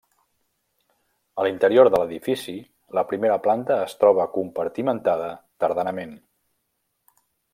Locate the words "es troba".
3.89-4.27